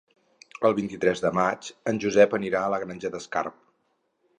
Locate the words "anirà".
2.41-2.67